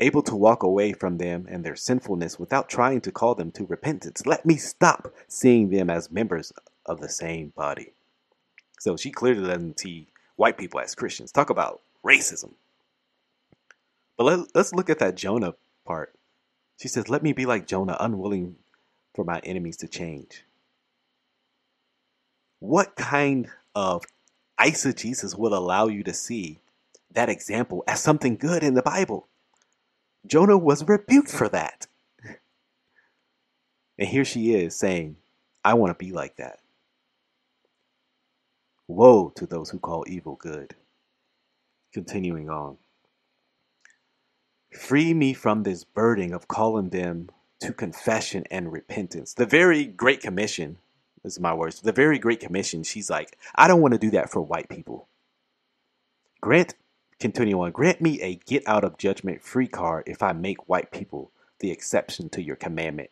able 0.00 0.22
to 0.22 0.34
walk 0.34 0.62
away 0.62 0.92
from 0.92 1.18
them 1.18 1.46
and 1.48 1.64
their 1.64 1.76
sinfulness 1.76 2.38
without 2.38 2.68
trying 2.68 3.00
to 3.02 3.12
call 3.12 3.34
them 3.34 3.52
to 3.52 3.66
repentance. 3.66 4.26
Let 4.26 4.44
me 4.44 4.56
stop 4.56 5.14
seeing 5.28 5.70
them 5.70 5.90
as 5.90 6.10
members 6.10 6.52
of 6.86 7.00
the 7.00 7.08
same 7.08 7.52
body. 7.56 7.92
So 8.80 8.96
she 8.96 9.10
clearly 9.10 9.46
doesn't 9.46 9.80
see 9.80 10.08
white 10.36 10.58
people 10.58 10.80
as 10.80 10.94
Christians. 10.94 11.32
Talk 11.32 11.50
about 11.50 11.80
racism. 12.04 12.54
But 14.16 14.24
let, 14.24 14.54
let's 14.54 14.72
look 14.72 14.90
at 14.90 14.98
that 15.00 15.16
Jonah 15.16 15.54
part. 15.84 16.14
She 16.80 16.88
says, 16.88 17.08
Let 17.08 17.22
me 17.22 17.32
be 17.32 17.46
like 17.46 17.66
Jonah, 17.66 17.96
unwilling 17.98 18.56
for 19.14 19.24
my 19.24 19.40
enemies 19.40 19.76
to 19.78 19.88
change. 19.88 20.44
What 22.60 22.96
kind 22.96 23.48
of 23.74 24.04
eisegesis 24.58 25.36
will 25.36 25.54
allow 25.54 25.88
you 25.88 26.02
to 26.04 26.14
see 26.14 26.60
that 27.12 27.28
example 27.28 27.84
as 27.86 28.00
something 28.00 28.36
good 28.36 28.62
in 28.62 28.74
the 28.74 28.82
Bible? 28.82 29.28
Jonah 30.26 30.58
was 30.58 30.88
rebuked 30.88 31.30
for 31.30 31.48
that. 31.48 31.86
And 33.98 34.08
here 34.08 34.24
she 34.24 34.54
is 34.54 34.74
saying, 34.74 35.16
I 35.64 35.74
want 35.74 35.96
to 35.96 36.04
be 36.04 36.12
like 36.12 36.36
that. 36.36 36.58
Woe 38.86 39.32
to 39.36 39.46
those 39.46 39.70
who 39.70 39.78
call 39.78 40.04
evil 40.06 40.36
good. 40.36 40.74
Continuing 41.92 42.50
on. 42.50 42.76
Free 44.72 45.14
me 45.14 45.32
from 45.32 45.62
this 45.62 45.84
burden 45.84 46.34
of 46.34 46.48
calling 46.48 46.90
them 46.90 47.30
to 47.60 47.72
confession 47.72 48.44
and 48.50 48.72
repentance. 48.72 49.34
The 49.34 49.46
very 49.46 49.84
Great 49.84 50.20
Commission, 50.20 50.78
this 51.22 51.34
is 51.34 51.40
my 51.40 51.54
words, 51.54 51.80
the 51.80 51.92
very 51.92 52.18
Great 52.18 52.40
Commission, 52.40 52.82
she's 52.82 53.08
like, 53.08 53.38
I 53.54 53.68
don't 53.68 53.80
want 53.80 53.92
to 53.94 53.98
do 53.98 54.10
that 54.10 54.30
for 54.30 54.42
white 54.42 54.68
people. 54.68 55.08
Grant, 56.40 56.74
continue 57.20 57.60
on, 57.62 57.72
grant 57.72 58.02
me 58.02 58.20
a 58.20 58.34
get 58.34 58.64
out 58.66 58.84
of 58.84 58.98
judgment 58.98 59.42
free 59.42 59.68
card 59.68 60.04
if 60.06 60.22
I 60.22 60.32
make 60.32 60.68
white 60.68 60.90
people 60.90 61.30
the 61.60 61.70
exception 61.70 62.28
to 62.30 62.42
your 62.42 62.56
commandment 62.56 63.10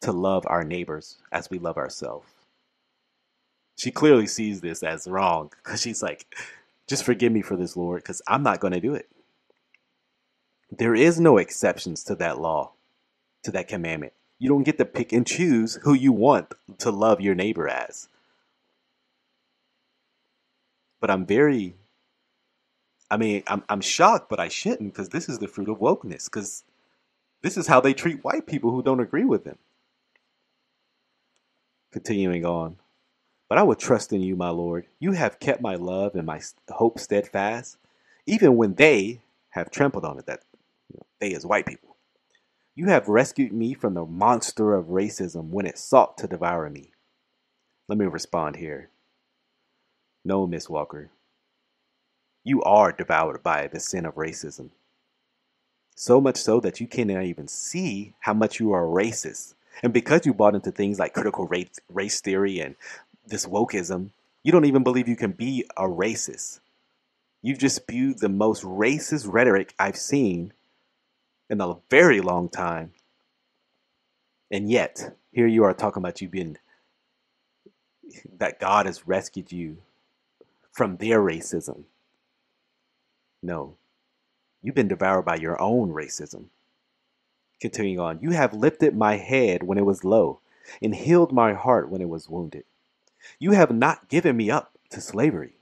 to 0.00 0.12
love 0.12 0.44
our 0.46 0.64
neighbors 0.64 1.18
as 1.32 1.50
we 1.50 1.58
love 1.58 1.76
ourselves. 1.76 2.33
She 3.76 3.90
clearly 3.90 4.26
sees 4.26 4.60
this 4.60 4.82
as 4.82 5.06
wrong 5.06 5.50
because 5.62 5.80
she's 5.80 6.02
like, 6.02 6.26
just 6.86 7.04
forgive 7.04 7.32
me 7.32 7.42
for 7.42 7.56
this, 7.56 7.76
Lord, 7.76 8.02
because 8.02 8.22
I'm 8.26 8.42
not 8.42 8.60
going 8.60 8.72
to 8.72 8.80
do 8.80 8.94
it. 8.94 9.08
There 10.70 10.94
is 10.94 11.20
no 11.20 11.38
exceptions 11.38 12.04
to 12.04 12.14
that 12.16 12.40
law, 12.40 12.72
to 13.42 13.50
that 13.52 13.68
commandment. 13.68 14.12
You 14.38 14.48
don't 14.48 14.64
get 14.64 14.78
to 14.78 14.84
pick 14.84 15.12
and 15.12 15.26
choose 15.26 15.78
who 15.82 15.94
you 15.94 16.12
want 16.12 16.54
to 16.78 16.90
love 16.90 17.20
your 17.20 17.34
neighbor 17.34 17.68
as. 17.68 18.08
But 21.00 21.10
I'm 21.10 21.26
very, 21.26 21.74
I 23.10 23.16
mean, 23.16 23.42
I'm, 23.46 23.62
I'm 23.68 23.80
shocked, 23.80 24.28
but 24.28 24.40
I 24.40 24.48
shouldn't 24.48 24.92
because 24.92 25.10
this 25.10 25.28
is 25.28 25.38
the 25.38 25.48
fruit 25.48 25.68
of 25.68 25.78
wokeness 25.78 26.24
because 26.24 26.64
this 27.42 27.56
is 27.56 27.66
how 27.66 27.80
they 27.80 27.94
treat 27.94 28.24
white 28.24 28.46
people 28.46 28.70
who 28.70 28.82
don't 28.82 29.00
agree 29.00 29.24
with 29.24 29.44
them. 29.44 29.58
Continuing 31.92 32.44
on. 32.44 32.76
But 33.54 33.60
I 33.60 33.62
will 33.62 33.76
trust 33.76 34.12
in 34.12 34.20
you, 34.20 34.34
my 34.34 34.48
Lord. 34.48 34.86
You 34.98 35.12
have 35.12 35.38
kept 35.38 35.62
my 35.62 35.76
love 35.76 36.16
and 36.16 36.26
my 36.26 36.40
hope 36.70 36.98
steadfast, 36.98 37.76
even 38.26 38.56
when 38.56 38.74
they 38.74 39.20
have 39.50 39.70
trampled 39.70 40.04
on 40.04 40.18
it. 40.18 40.26
That 40.26 40.40
you 40.90 40.96
know, 40.96 41.06
they 41.20 41.34
as 41.34 41.46
white 41.46 41.64
people. 41.64 41.94
You 42.74 42.86
have 42.86 43.06
rescued 43.06 43.52
me 43.52 43.72
from 43.72 43.94
the 43.94 44.04
monster 44.04 44.74
of 44.74 44.86
racism 44.86 45.50
when 45.50 45.66
it 45.66 45.78
sought 45.78 46.18
to 46.18 46.26
devour 46.26 46.68
me. 46.68 46.90
Let 47.86 47.96
me 47.96 48.06
respond 48.06 48.56
here. 48.56 48.90
No, 50.24 50.48
Miss 50.48 50.68
Walker. 50.68 51.10
You 52.42 52.60
are 52.64 52.90
devoured 52.90 53.44
by 53.44 53.68
the 53.68 53.78
sin 53.78 54.04
of 54.04 54.16
racism. 54.16 54.70
So 55.94 56.20
much 56.20 56.38
so 56.38 56.58
that 56.58 56.80
you 56.80 56.88
cannot 56.88 57.22
even 57.22 57.46
see 57.46 58.14
how 58.18 58.34
much 58.34 58.58
you 58.58 58.72
are 58.72 58.82
racist. 58.82 59.54
And 59.82 59.92
because 59.92 60.24
you 60.24 60.34
bought 60.34 60.54
into 60.54 60.70
things 60.70 60.98
like 60.98 61.14
critical 61.14 61.46
race, 61.46 61.78
race 61.88 62.20
theory 62.20 62.60
and 62.60 62.76
this 63.26 63.46
wokeism, 63.46 64.10
you 64.42 64.52
don't 64.52 64.66
even 64.66 64.82
believe 64.82 65.08
you 65.08 65.16
can 65.16 65.32
be 65.32 65.64
a 65.76 65.84
racist. 65.84 66.60
You've 67.42 67.58
just 67.58 67.76
spewed 67.76 68.18
the 68.18 68.28
most 68.28 68.62
racist 68.62 69.26
rhetoric 69.30 69.74
I've 69.78 69.96
seen 69.96 70.52
in 71.50 71.60
a 71.60 71.76
very 71.90 72.20
long 72.20 72.48
time. 72.48 72.92
And 74.50 74.70
yet, 74.70 75.16
here 75.32 75.46
you 75.46 75.64
are 75.64 75.74
talking 75.74 76.02
about 76.02 76.20
you 76.20 76.28
being 76.28 76.58
that 78.38 78.60
God 78.60 78.86
has 78.86 79.06
rescued 79.06 79.52
you 79.52 79.78
from 80.72 80.96
their 80.96 81.20
racism. 81.20 81.84
No, 83.42 83.76
you've 84.62 84.74
been 84.74 84.88
devoured 84.88 85.24
by 85.24 85.36
your 85.36 85.60
own 85.60 85.90
racism. 85.90 86.46
Continuing 87.60 88.00
on, 88.00 88.20
you 88.20 88.30
have 88.30 88.52
lifted 88.54 88.96
my 88.96 89.16
head 89.16 89.62
when 89.62 89.78
it 89.78 89.86
was 89.86 90.04
low 90.04 90.40
and 90.82 90.94
healed 90.94 91.32
my 91.32 91.52
heart 91.52 91.88
when 91.88 92.00
it 92.00 92.08
was 92.08 92.28
wounded. 92.28 92.64
You 93.38 93.52
have 93.52 93.70
not 93.70 94.08
given 94.08 94.36
me 94.36 94.50
up 94.50 94.78
to 94.90 95.00
slavery 95.00 95.54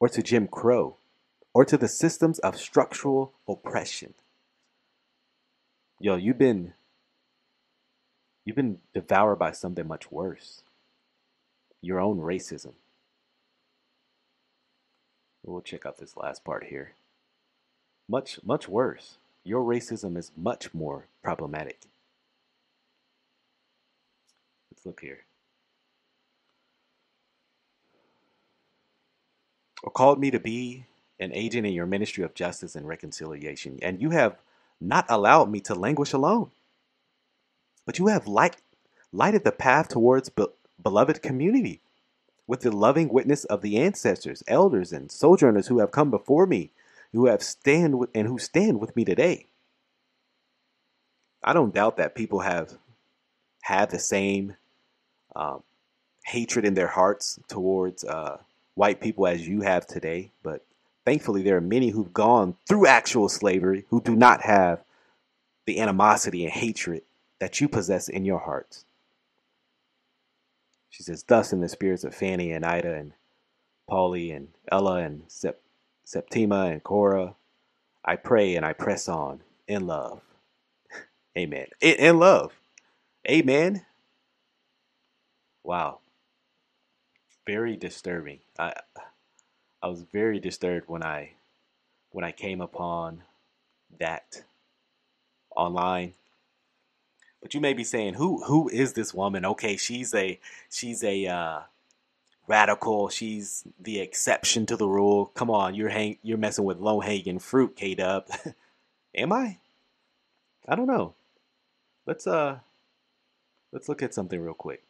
or 0.00 0.08
to 0.08 0.22
Jim 0.22 0.46
Crow 0.48 0.96
or 1.54 1.64
to 1.64 1.76
the 1.76 1.88
systems 1.88 2.38
of 2.40 2.56
structural 2.56 3.32
oppression. 3.48 4.14
Yo, 6.00 6.16
you've 6.16 6.38
been 6.38 6.74
you've 8.44 8.56
been 8.56 8.78
devoured 8.94 9.38
by 9.38 9.52
something 9.52 9.86
much 9.86 10.12
worse. 10.12 10.62
Your 11.80 12.00
own 12.00 12.18
racism. 12.18 12.74
We'll 15.44 15.60
check 15.62 15.86
out 15.86 15.98
this 15.98 16.16
last 16.16 16.44
part 16.44 16.64
here. 16.64 16.92
Much 18.08 18.40
much 18.44 18.68
worse. 18.68 19.16
Your 19.44 19.64
racism 19.64 20.16
is 20.16 20.30
much 20.36 20.74
more 20.74 21.06
problematic. 21.22 21.80
Let's 24.70 24.84
look 24.84 25.00
here. 25.00 25.24
Or 29.82 29.90
called 29.90 30.20
me 30.20 30.30
to 30.30 30.40
be 30.40 30.86
an 31.20 31.32
agent 31.32 31.66
in 31.66 31.72
your 31.72 31.86
ministry 31.86 32.24
of 32.24 32.34
justice 32.34 32.76
and 32.76 32.86
reconciliation, 32.86 33.78
and 33.82 34.00
you 34.00 34.10
have 34.10 34.36
not 34.80 35.06
allowed 35.08 35.50
me 35.50 35.60
to 35.60 35.74
languish 35.74 36.12
alone. 36.12 36.50
But 37.86 37.98
you 37.98 38.08
have 38.08 38.28
light, 38.28 38.56
lighted 39.12 39.44
the 39.44 39.52
path 39.52 39.88
towards 39.88 40.28
be- 40.28 40.46
beloved 40.82 41.22
community 41.22 41.80
with 42.46 42.60
the 42.60 42.70
loving 42.70 43.08
witness 43.08 43.44
of 43.44 43.62
the 43.62 43.78
ancestors, 43.78 44.42
elders, 44.48 44.92
and 44.92 45.10
sojourners 45.10 45.66
who 45.68 45.80
have 45.80 45.90
come 45.90 46.10
before 46.10 46.46
me, 46.46 46.70
who 47.12 47.26
have 47.26 47.42
stand 47.42 47.98
with, 47.98 48.10
and 48.14 48.26
who 48.26 48.38
stand 48.38 48.80
with 48.80 48.94
me 48.96 49.04
today. 49.04 49.46
I 51.42 51.52
don't 51.52 51.74
doubt 51.74 51.96
that 51.98 52.14
people 52.14 52.40
have 52.40 52.72
had 53.62 53.90
the 53.90 53.98
same 53.98 54.56
um, 55.36 55.62
hatred 56.24 56.64
in 56.64 56.74
their 56.74 56.88
hearts 56.88 57.38
towards 57.48 58.04
uh, 58.04 58.38
white 58.78 59.00
people 59.00 59.26
as 59.26 59.46
you 59.46 59.62
have 59.62 59.86
today, 59.86 60.30
but 60.44 60.64
thankfully 61.04 61.42
there 61.42 61.56
are 61.56 61.60
many 61.60 61.90
who've 61.90 62.12
gone 62.12 62.56
through 62.68 62.86
actual 62.86 63.28
slavery 63.28 63.84
who 63.90 64.00
do 64.00 64.14
not 64.14 64.42
have 64.42 64.84
the 65.66 65.80
animosity 65.80 66.44
and 66.44 66.52
hatred 66.52 67.02
that 67.40 67.60
you 67.60 67.68
possess 67.68 68.08
in 68.08 68.24
your 68.24 68.38
hearts. 68.38 68.84
She 70.90 71.02
says, 71.02 71.24
Thus 71.24 71.52
in 71.52 71.60
the 71.60 71.68
spirits 71.68 72.04
of 72.04 72.14
Fanny 72.14 72.52
and 72.52 72.64
Ida 72.64 72.94
and 72.94 73.12
Polly 73.88 74.30
and 74.30 74.48
Ella 74.70 74.98
and 74.98 75.24
Sep- 75.26 75.60
Septima 76.04 76.66
and 76.66 76.82
Cora, 76.82 77.34
I 78.04 78.14
pray 78.14 78.54
and 78.54 78.64
I 78.64 78.74
press 78.74 79.08
on 79.08 79.40
in 79.66 79.88
love. 79.88 80.22
Amen. 81.36 81.66
In, 81.80 81.94
in 81.96 82.18
love. 82.20 82.52
Amen. 83.28 83.84
Wow 85.64 85.98
very 87.48 87.78
disturbing. 87.78 88.40
I 88.58 88.74
I 89.82 89.88
was 89.88 90.02
very 90.02 90.38
disturbed 90.38 90.86
when 90.86 91.02
I 91.02 91.32
when 92.10 92.22
I 92.22 92.30
came 92.30 92.60
upon 92.60 93.22
that 93.98 94.42
online. 95.56 96.12
But 97.40 97.54
you 97.54 97.60
may 97.62 97.72
be 97.72 97.84
saying, 97.84 98.14
who 98.14 98.44
who 98.44 98.68
is 98.68 98.92
this 98.92 99.14
woman? 99.14 99.46
Okay, 99.46 99.78
she's 99.78 100.12
a 100.14 100.38
she's 100.70 101.02
a 101.02 101.26
uh, 101.26 101.60
radical. 102.46 103.08
She's 103.08 103.64
the 103.80 103.98
exception 104.00 104.66
to 104.66 104.76
the 104.76 104.86
rule. 104.86 105.32
Come 105.34 105.48
on, 105.48 105.74
you're 105.74 105.88
hang 105.88 106.18
you're 106.22 106.36
messing 106.36 106.66
with 106.66 106.80
low 106.80 107.00
hanging 107.00 107.38
fruit, 107.38 107.76
K 107.76 107.94
Dub. 107.94 108.26
Am 109.14 109.32
I? 109.32 109.56
I 110.68 110.74
don't 110.74 110.86
know. 110.86 111.14
Let's 112.04 112.26
uh 112.26 112.58
let's 113.72 113.88
look 113.88 114.02
at 114.02 114.12
something 114.12 114.38
real 114.38 114.52
quick. 114.52 114.82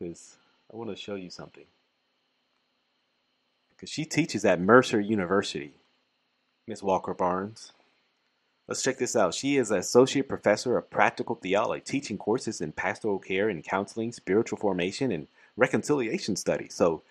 Because 0.00 0.36
I 0.72 0.76
want 0.76 0.90
to 0.90 0.96
show 0.96 1.14
you 1.14 1.30
something. 1.30 1.66
Because 3.70 3.90
she 3.90 4.04
teaches 4.04 4.44
at 4.44 4.60
Mercer 4.60 5.00
University, 5.00 5.74
Miss 6.66 6.82
Walker 6.82 7.14
Barnes. 7.14 7.72
Let's 8.68 8.82
check 8.82 8.98
this 8.98 9.16
out. 9.16 9.34
She 9.34 9.56
is 9.56 9.70
an 9.70 9.78
associate 9.78 10.28
professor 10.28 10.76
of 10.76 10.90
practical 10.90 11.34
theology, 11.34 11.82
teaching 11.84 12.18
courses 12.18 12.60
in 12.60 12.72
pastoral 12.72 13.18
care 13.18 13.48
and 13.48 13.64
counseling, 13.64 14.12
spiritual 14.12 14.58
formation, 14.58 15.10
and 15.10 15.26
reconciliation 15.56 16.36
studies. 16.36 16.74
So 16.74 17.02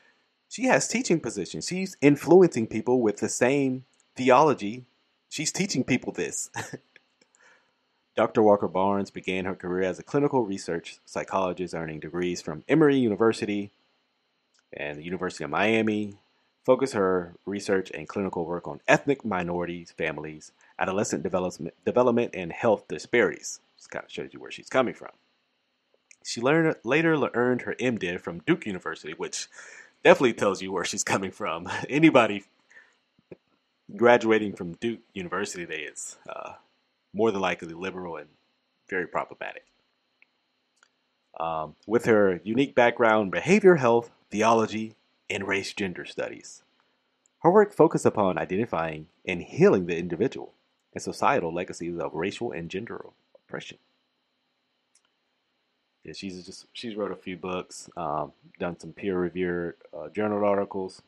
she 0.47 0.65
has 0.65 0.87
teaching 0.87 1.19
positions. 1.19 1.67
She's 1.67 1.97
influencing 2.01 2.67
people 2.67 3.01
with 3.01 3.17
the 3.17 3.29
same 3.29 3.83
theology. 4.15 4.85
She's 5.27 5.51
teaching 5.51 5.83
people 5.83 6.13
this. 6.13 6.49
Dr. 8.19 8.43
Walker 8.43 8.67
Barnes 8.67 9.11
began 9.11 9.45
her 9.45 9.55
career 9.55 9.83
as 9.83 9.97
a 9.97 10.03
clinical 10.03 10.43
research 10.43 10.99
psychologist, 11.05 11.73
earning 11.73 12.01
degrees 12.01 12.41
from 12.41 12.65
Emory 12.67 12.97
University 12.97 13.71
and 14.73 14.99
the 14.99 15.05
University 15.05 15.45
of 15.45 15.49
Miami. 15.49 16.15
focus 16.65 16.91
her 16.91 17.35
research 17.45 17.89
and 17.91 18.09
clinical 18.09 18.45
work 18.45 18.67
on 18.67 18.81
ethnic 18.89 19.23
minorities, 19.23 19.93
families, 19.97 20.51
adolescent 20.77 21.23
development, 21.23 21.73
development 21.85 22.31
and 22.33 22.51
health 22.51 22.89
disparities. 22.89 23.61
This 23.77 23.87
kind 23.87 24.03
of 24.03 24.11
shows 24.11 24.33
you 24.33 24.41
where 24.41 24.51
she's 24.51 24.67
coming 24.67 24.93
from. 24.93 25.11
She 26.25 26.41
learned, 26.41 26.75
later 26.83 27.15
earned 27.33 27.61
her 27.61 27.75
MDiv 27.75 28.19
from 28.19 28.39
Duke 28.39 28.65
University, 28.65 29.13
which 29.13 29.47
definitely 30.03 30.33
tells 30.33 30.61
you 30.61 30.73
where 30.73 30.83
she's 30.83 31.05
coming 31.05 31.31
from. 31.31 31.69
Anybody 31.89 32.43
graduating 33.95 34.57
from 34.57 34.73
Duke 34.73 34.99
University 35.13 35.65
today 35.65 35.83
is 35.83 36.17
uh, 36.27 36.55
more 37.13 37.31
than 37.31 37.41
likely 37.41 37.73
liberal 37.73 38.17
and 38.17 38.29
very 38.89 39.07
problematic. 39.07 39.65
Um, 41.39 41.75
with 41.87 42.05
her 42.05 42.41
unique 42.43 42.75
background 42.75 43.31
behavior 43.31 43.75
health, 43.75 44.11
theology, 44.29 44.95
and 45.29 45.47
race 45.47 45.73
gender 45.73 46.05
studies. 46.05 46.63
Her 47.39 47.51
work 47.51 47.73
focused 47.73 48.05
upon 48.05 48.37
identifying 48.37 49.07
and 49.25 49.41
healing 49.41 49.85
the 49.85 49.97
individual 49.97 50.53
and 50.93 51.01
societal 51.01 51.53
legacies 51.53 51.97
of 51.97 52.13
racial 52.13 52.51
and 52.51 52.69
gender 52.69 53.05
oppression. 53.35 53.77
Yeah, 56.03 56.13
she's 56.13 56.45
just 56.45 56.65
she's 56.73 56.95
wrote 56.95 57.11
a 57.11 57.15
few 57.15 57.37
books, 57.37 57.89
um, 57.95 58.31
done 58.57 58.79
some 58.79 58.93
peer-reviewed 58.93 59.75
uh, 59.95 60.09
journal 60.09 60.43
articles. 60.43 61.01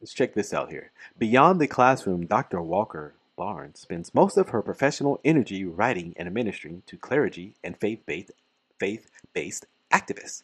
Let's 0.00 0.12
check 0.12 0.34
this 0.34 0.52
out 0.52 0.70
here. 0.70 0.92
Beyond 1.18 1.60
the 1.60 1.66
classroom, 1.66 2.26
Dr. 2.26 2.60
Walker 2.60 3.14
Barnes 3.36 3.80
spends 3.80 4.14
most 4.14 4.36
of 4.36 4.48
her 4.50 4.62
professional 4.62 5.20
energy 5.24 5.64
writing 5.64 6.14
and 6.16 6.26
administering 6.26 6.82
to 6.86 6.96
clergy 6.96 7.54
and 7.62 7.78
faith-based 7.78 8.32
faith-based 8.78 9.66
activists. 9.92 10.42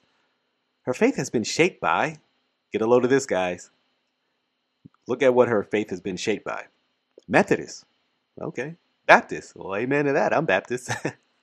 Her 0.83 0.95
faith 0.95 1.17
has 1.17 1.31
been 1.31 1.45
shaped 1.45 1.81
by 1.81 2.19
Get 2.73 2.81
a 2.81 2.87
load 2.87 3.05
of 3.05 3.11
this, 3.11 3.27
guys. 3.27 3.71
Look 5.07 5.23
at 5.23 5.35
what 5.35 5.49
her 5.49 5.63
faith 5.63 5.91
has 5.91 6.01
been 6.01 6.17
shaped 6.17 6.45
by. 6.45 6.65
Methodist. 7.29 7.85
Okay. 8.41 8.77
Baptist. 9.07 9.55
Well, 9.55 9.77
amen 9.77 10.07
to 10.07 10.13
that. 10.15 10.35
I'm 10.35 10.47
Baptist. 10.47 10.91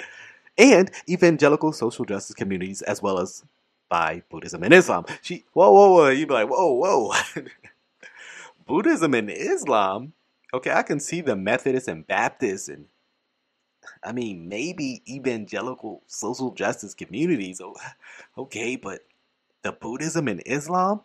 and 0.58 0.90
evangelical 1.08 1.72
social 1.72 2.04
justice 2.04 2.36
communities, 2.36 2.82
as 2.82 3.04
well 3.04 3.20
as 3.20 3.44
by 3.90 4.24
Buddhism 4.32 4.64
and 4.64 4.74
Islam. 4.74 5.06
She, 5.22 5.46
whoa, 5.54 5.72
whoa, 5.72 5.92
whoa. 5.92 6.10
You'd 6.10 6.30
be 6.30 6.34
like, 6.34 6.50
whoa, 6.50 6.74
whoa. 6.74 7.14
Buddhism 8.68 9.14
and 9.14 9.30
Islam. 9.30 10.14
Okay, 10.54 10.72
I 10.72 10.82
can 10.84 11.00
see 11.00 11.22
the 11.22 11.36
Methodist 11.36 11.88
and 11.88 12.06
Baptist 12.08 12.70
and 12.70 12.88
I 14.04 14.12
mean, 14.12 14.48
maybe 14.48 15.02
evangelical 15.08 16.04
social 16.08 16.52
justice 16.52 16.94
communities. 16.94 17.62
Okay, 18.38 18.78
but 18.78 19.02
the 19.64 19.74
Buddhism 19.74 20.28
and 20.30 20.42
Islam? 20.46 21.02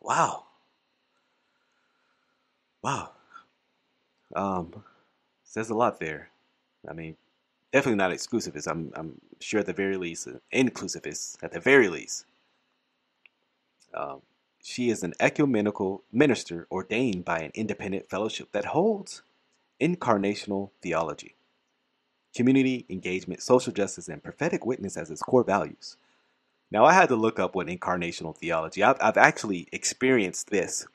Wow. 0.00 0.44
Wow. 2.82 3.10
Um, 4.34 4.84
says 5.44 5.68
a 5.68 5.74
lot 5.74 6.00
there. 6.00 6.30
I 6.88 6.94
mean, 6.94 7.16
definitely 7.72 7.96
not 7.96 8.12
exclusivist. 8.12 8.66
I'm, 8.70 8.92
I'm 8.94 9.20
sure 9.40 9.60
at 9.60 9.66
the 9.66 9.72
very 9.74 9.96
least, 9.96 10.28
inclusivist 10.54 11.42
at 11.42 11.52
the 11.52 11.60
very 11.60 11.88
least. 11.88 12.24
Um, 13.92 14.22
she 14.68 14.90
is 14.90 15.04
an 15.04 15.14
ecumenical 15.20 16.02
minister 16.12 16.66
ordained 16.72 17.24
by 17.24 17.38
an 17.38 17.52
independent 17.54 18.10
fellowship 18.10 18.50
that 18.50 18.64
holds 18.64 19.22
incarnational 19.80 20.70
theology, 20.82 21.36
community 22.34 22.84
engagement, 22.90 23.40
social 23.40 23.72
justice, 23.72 24.08
and 24.08 24.24
prophetic 24.24 24.66
witness 24.66 24.96
as 24.96 25.08
its 25.08 25.22
core 25.22 25.44
values. 25.44 25.96
Now, 26.68 26.84
I 26.84 26.94
had 26.94 27.10
to 27.10 27.14
look 27.14 27.38
up 27.38 27.54
what 27.54 27.68
incarnational 27.68 28.36
theology. 28.36 28.82
I've, 28.82 28.96
I've 29.00 29.16
actually 29.16 29.68
experienced 29.70 30.50
this. 30.50 30.88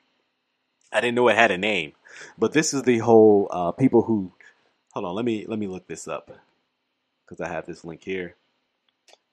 I 0.92 1.00
didn't 1.00 1.14
know 1.14 1.28
it 1.28 1.36
had 1.36 1.50
a 1.50 1.56
name, 1.56 1.92
but 2.36 2.52
this 2.52 2.74
is 2.74 2.82
the 2.82 2.98
whole 2.98 3.48
uh, 3.50 3.72
people 3.72 4.02
who. 4.02 4.34
Hold 4.92 5.06
on, 5.06 5.14
let 5.14 5.24
me 5.24 5.46
let 5.48 5.58
me 5.58 5.66
look 5.66 5.86
this 5.86 6.06
up 6.06 6.30
because 7.24 7.40
I 7.40 7.48
have 7.48 7.64
this 7.64 7.86
link 7.86 8.04
here. 8.04 8.36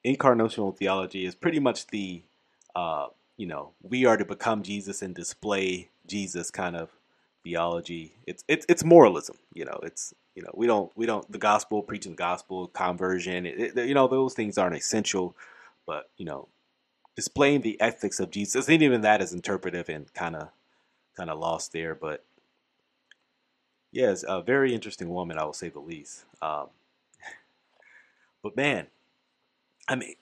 Incarnational 0.06 0.78
theology 0.78 1.26
is 1.26 1.36
pretty 1.36 1.60
much 1.60 1.88
the, 1.88 2.22
uh, 2.74 3.08
you 3.40 3.48
know, 3.48 3.72
we 3.82 4.06
are 4.06 4.18
to 4.18 4.26
become 4.26 4.62
Jesus 4.62 5.02
and 5.02 5.16
display 5.16 5.90
Jesus 6.06 6.52
kind 6.52 6.76
of 6.76 6.92
theology. 7.44 8.14
It's 8.28 8.44
it's 8.48 8.66
it's 8.70 8.84
moralism. 8.84 9.38
You 9.54 9.66
know, 9.66 9.80
it's 9.82 10.14
you 10.36 10.44
know 10.44 10.52
we 10.54 10.68
don't 10.68 10.92
we 10.96 11.08
don't 11.08 11.32
the 11.32 11.40
gospel 11.40 11.82
preaching 11.82 12.12
the 12.12 12.18
gospel 12.18 12.68
conversion. 12.68 13.48
It, 13.48 13.78
it, 13.78 13.88
you 13.88 13.96
know 13.96 14.08
those 14.08 14.36
things 14.36 14.58
aren't 14.58 14.76
essential 14.76 15.36
but 15.90 16.12
you 16.18 16.26
know, 16.26 16.48
displaying 17.16 17.62
the 17.62 17.82
ethics 17.82 18.20
of 18.20 18.30
Jesus, 18.30 18.70
and 18.70 18.84
even 18.84 19.02
that 19.02 19.24
is 19.24 19.34
interpretive 19.34 19.90
and 19.90 20.14
kind 20.14 20.36
of 20.36 20.50
kind 21.18 21.32
of 21.32 21.40
lost 21.40 21.74
there. 21.74 21.96
But 21.96 22.24
yes, 23.92 24.24
yeah, 24.24 24.38
a 24.38 24.44
very 24.44 24.76
interesting 24.76 25.10
woman, 25.10 25.40
I 25.40 25.46
will 25.46 25.54
say 25.54 25.70
the 25.70 25.80
least. 25.80 26.26
Um, 26.44 26.68
but 28.44 28.56
man, 28.56 28.86
I 29.88 29.96
mean, 29.96 30.14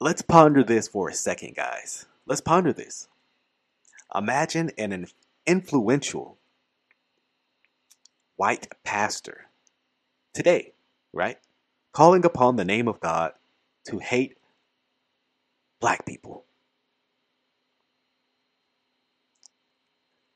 let's 0.00 0.22
ponder 0.22 0.62
this 0.62 0.86
for 0.86 1.08
a 1.08 1.12
second, 1.12 1.56
guys. 1.56 2.06
Let's 2.28 2.42
ponder 2.42 2.74
this. 2.74 3.08
Imagine 4.14 4.70
an 4.76 5.06
influential 5.46 6.36
white 8.36 8.68
pastor 8.84 9.46
today, 10.34 10.74
right? 11.14 11.38
Calling 11.92 12.26
upon 12.26 12.56
the 12.56 12.66
name 12.66 12.86
of 12.86 13.00
God 13.00 13.32
to 13.86 13.98
hate 13.98 14.36
black 15.80 16.04
people. 16.04 16.44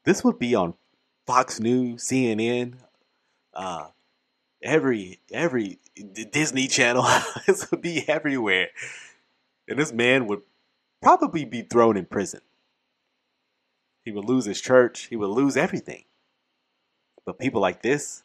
This 0.05 0.25
would 0.25 0.39
be 0.39 0.55
on 0.55 0.75
Fox 1.27 1.61
News, 1.61 2.03
CNN, 2.05 2.77
uh, 3.53 3.89
every 4.63 5.21
every 5.31 5.79
Disney 6.33 6.69
Channel. 6.69 7.07
this 7.47 7.71
would 7.71 7.83
be 7.83 8.09
everywhere, 8.09 8.69
and 9.69 9.79
this 9.79 9.93
man 9.93 10.27
would 10.27 10.41
probably 11.03 11.45
be 11.45 11.62
thrown 11.62 11.97
in 11.97 12.07
prison. 12.07 12.41
He 14.05 14.12
would 14.12 14.25
lose 14.25 14.47
his 14.47 14.61
church. 14.61 15.09
He 15.11 15.17
would 15.17 15.31
lose 15.31 15.57
everything. 15.57 16.05
But 17.25 17.38
people 17.38 17.61
like 17.61 17.83
this 17.83 18.23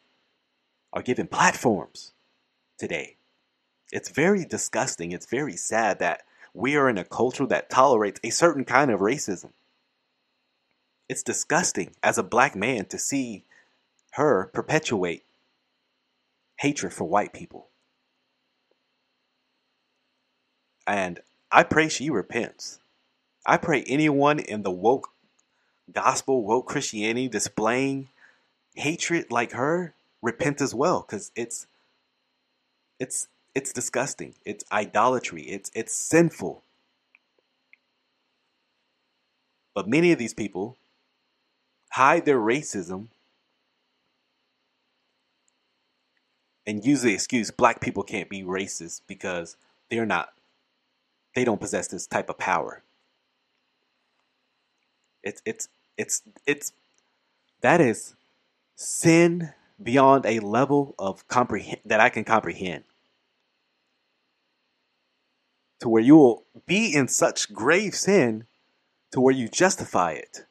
are 0.92 1.02
given 1.02 1.26
platforms 1.26 2.12
today. 2.78 3.16
It's 3.92 4.08
very 4.08 4.44
disgusting. 4.44 5.12
It's 5.12 5.26
very 5.26 5.56
sad 5.56 5.98
that 5.98 6.22
we 6.54 6.76
are 6.76 6.88
in 6.88 6.98
a 6.98 7.04
culture 7.04 7.46
that 7.46 7.70
tolerates 7.70 8.20
a 8.24 8.30
certain 8.30 8.64
kind 8.64 8.90
of 8.90 9.00
racism. 9.00 9.50
It's 11.08 11.22
disgusting 11.22 11.94
as 12.02 12.18
a 12.18 12.22
black 12.22 12.54
man 12.54 12.86
to 12.86 12.98
see 12.98 13.44
her 14.12 14.50
perpetuate 14.52 15.24
hatred 16.56 16.92
for 16.92 17.04
white 17.04 17.32
people. 17.32 17.68
And 20.86 21.20
I 21.50 21.62
pray 21.62 21.88
she 21.88 22.10
repents. 22.10 22.78
I 23.46 23.56
pray 23.56 23.82
anyone 23.86 24.38
in 24.38 24.62
the 24.62 24.70
woke 24.70 25.10
gospel, 25.92 26.44
woke 26.44 26.66
Christianity 26.66 27.28
displaying 27.28 28.08
hatred 28.74 29.30
like 29.30 29.52
her 29.52 29.94
repent 30.22 30.60
as 30.60 30.74
well 30.74 31.04
because 31.06 31.32
it's 31.34 31.66
it's 32.98 33.28
it's 33.54 33.72
disgusting. 33.72 34.34
It's 34.44 34.64
idolatry. 34.70 35.42
It's 35.42 35.70
it's 35.74 35.94
sinful. 35.94 36.62
But 39.74 39.88
many 39.88 40.12
of 40.12 40.18
these 40.18 40.34
people 40.34 40.76
hide 41.90 42.24
their 42.24 42.38
racism 42.38 43.08
and 46.66 46.84
use 46.84 47.02
the 47.02 47.14
excuse 47.14 47.50
black 47.50 47.80
people 47.80 48.02
can't 48.02 48.28
be 48.28 48.42
racist 48.42 49.00
because 49.06 49.56
they're 49.88 50.04
not 50.04 50.32
they 51.34 51.44
don't 51.44 51.60
possess 51.60 51.88
this 51.88 52.06
type 52.06 52.28
of 52.28 52.38
power. 52.38 52.82
It's 55.22 55.42
it's 55.44 55.68
it's 55.96 56.22
it's 56.46 56.72
that 57.60 57.80
is 57.80 58.14
sin 58.76 59.52
beyond 59.82 60.26
a 60.26 60.40
level 60.40 60.94
of 60.98 61.26
comprehend 61.28 61.80
that 61.84 62.00
I 62.00 62.08
can 62.08 62.24
comprehend 62.24 62.84
to 65.80 65.88
where 65.88 66.02
you 66.02 66.16
will 66.16 66.44
be 66.66 66.94
in 66.94 67.08
such 67.08 67.52
grave 67.52 67.94
sin 67.94 68.46
to 69.12 69.20
where 69.20 69.34
you 69.34 69.48
justify 69.48 70.12
it. 70.12 70.44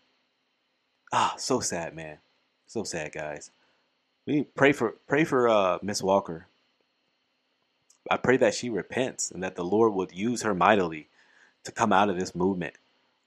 Ah, 1.11 1.35
so 1.37 1.59
sad, 1.59 1.95
man. 1.95 2.17
So 2.65 2.83
sad, 2.83 3.13
guys. 3.13 3.51
We 4.25 4.43
pray 4.43 4.73
for 4.73 4.95
pray 5.07 5.23
for 5.23 5.47
uh, 5.47 5.79
Miss 5.81 6.01
Walker. 6.03 6.47
I 8.09 8.17
pray 8.17 8.37
that 8.37 8.53
she 8.53 8.69
repents 8.69 9.31
and 9.31 9.43
that 9.43 9.55
the 9.55 9.63
Lord 9.63 9.93
would 9.93 10.11
use 10.11 10.41
her 10.43 10.53
mightily 10.53 11.07
to 11.63 11.71
come 11.71 11.91
out 11.93 12.09
of 12.09 12.19
this 12.19 12.35
movement. 12.35 12.75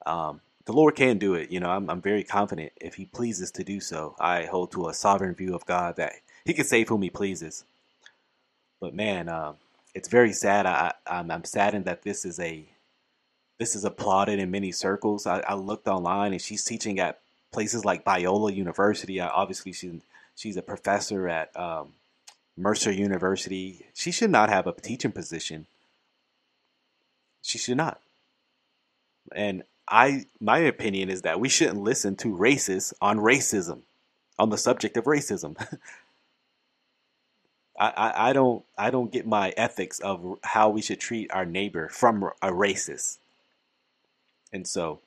Um, 0.06 0.40
the 0.64 0.72
Lord 0.72 0.94
can 0.94 1.18
do 1.18 1.34
it. 1.34 1.50
You 1.50 1.60
know, 1.60 1.70
I'm, 1.70 1.90
I'm 1.90 2.00
very 2.00 2.24
confident 2.24 2.72
if 2.80 2.94
He 2.94 3.06
pleases 3.06 3.50
to 3.52 3.64
do 3.64 3.80
so. 3.80 4.16
I 4.20 4.44
hold 4.44 4.72
to 4.72 4.88
a 4.88 4.94
sovereign 4.94 5.34
view 5.34 5.54
of 5.54 5.66
God 5.66 5.96
that 5.96 6.14
He 6.44 6.54
can 6.54 6.64
save 6.64 6.88
whom 6.88 7.02
He 7.02 7.10
pleases. 7.10 7.64
But 8.80 8.94
man, 8.94 9.28
um, 9.28 9.56
it's 9.94 10.08
very 10.08 10.32
sad. 10.32 10.66
I, 10.66 10.94
I'm, 11.06 11.30
I'm 11.30 11.44
saddened 11.44 11.84
that 11.84 12.02
this 12.02 12.24
is 12.24 12.38
a 12.40 12.64
this 13.58 13.76
is 13.76 13.84
applauded 13.84 14.38
in 14.38 14.50
many 14.50 14.72
circles. 14.72 15.26
I, 15.26 15.40
I 15.40 15.54
looked 15.54 15.86
online 15.86 16.32
and 16.32 16.40
she's 16.40 16.64
teaching 16.64 16.98
at 16.98 17.20
places 17.52 17.84
like 17.84 18.06
Biola 18.06 18.54
University. 18.54 19.20
I, 19.20 19.28
obviously, 19.28 19.72
she's 19.72 20.00
she's 20.34 20.56
a 20.56 20.62
professor 20.62 21.28
at 21.28 21.54
um, 21.58 21.92
Mercer 22.60 22.92
University. 22.92 23.86
She 23.94 24.10
should 24.10 24.30
not 24.30 24.48
have 24.48 24.66
a 24.66 24.72
teaching 24.72 25.12
position. 25.12 25.66
She 27.42 27.58
should 27.58 27.76
not. 27.76 28.00
And 29.34 29.62
I, 29.88 30.26
my 30.40 30.58
opinion 30.58 31.10
is 31.10 31.22
that 31.22 31.40
we 31.40 31.48
shouldn't 31.48 31.82
listen 31.82 32.16
to 32.16 32.28
racists 32.28 32.92
on 33.00 33.18
racism, 33.18 33.80
on 34.38 34.50
the 34.50 34.58
subject 34.58 34.96
of 34.96 35.04
racism. 35.04 35.56
I, 37.78 38.28
I, 38.28 38.32
don't 38.34 38.62
I 38.76 38.90
don't 38.90 39.10
get 39.10 39.26
my 39.26 39.54
ethics 39.56 40.00
of 40.00 40.38
how 40.42 40.68
we 40.68 40.82
should 40.82 41.00
treat 41.00 41.32
our 41.32 41.46
neighbor 41.46 41.88
from 41.88 42.24
a 42.42 42.50
racist. 42.50 43.16
And 44.52 44.68
so, 44.68 45.00